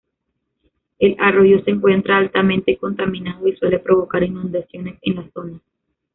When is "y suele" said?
3.47-3.77